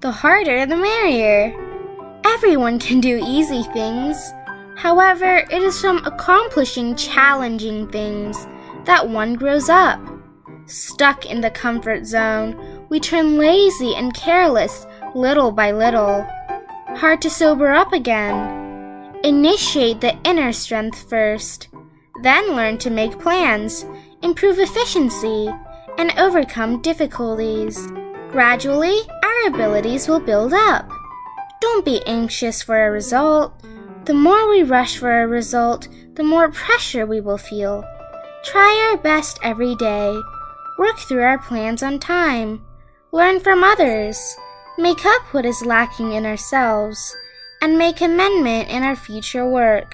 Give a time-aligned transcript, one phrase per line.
[0.00, 1.54] the harder the merrier.
[2.24, 4.32] Everyone can do easy things.
[4.76, 8.46] However, it is from accomplishing challenging things
[8.86, 10.00] that one grows up.
[10.64, 16.26] Stuck in the comfort zone, we turn lazy and careless little by little.
[16.96, 19.18] Hard to sober up again.
[19.22, 21.68] Initiate the inner strength first,
[22.22, 23.84] then learn to make plans,
[24.22, 25.50] improve efficiency,
[25.98, 27.86] and overcome difficulties.
[28.30, 29.00] Gradually,
[29.40, 30.88] our abilities will build up.
[31.60, 33.52] Don't be anxious for a result.
[34.04, 37.84] The more we rush for a result, the more pressure we will feel.
[38.44, 40.18] Try our best every day.
[40.78, 42.64] Work through our plans on time.
[43.12, 44.18] Learn from others.
[44.78, 47.14] Make up what is lacking in ourselves.
[47.62, 49.92] And make amendment in our future work.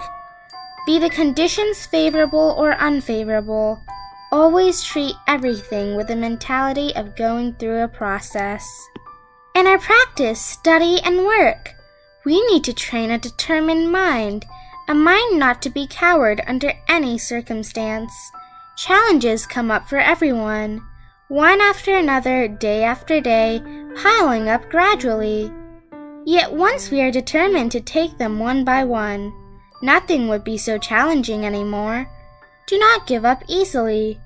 [0.86, 3.82] Be the conditions favorable or unfavorable,
[4.30, 8.64] always treat everything with the mentality of going through a process.
[9.56, 11.72] In our practice, study, and work,
[12.26, 14.44] we need to train a determined mind,
[14.86, 18.12] a mind not to be coward under any circumstance.
[18.76, 20.82] Challenges come up for everyone,
[21.28, 23.62] one after another, day after day,
[23.96, 25.50] piling up gradually.
[26.26, 29.32] Yet once we are determined to take them one by one,
[29.80, 32.06] nothing would be so challenging anymore.
[32.66, 34.20] Do not give up easily.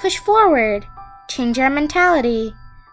[0.00, 0.84] Push forward.
[1.28, 2.52] Change our mentality.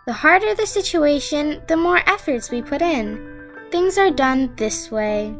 [0.09, 3.21] The harder the situation, the more efforts we put in.
[3.69, 5.35] Things are done this way.